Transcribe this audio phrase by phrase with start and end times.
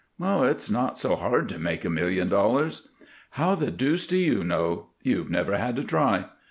[0.19, 2.87] "It's not so hard to make a million dollars."
[3.37, 4.87] "How the deuce do you know?
[5.03, 6.25] You've never had to try.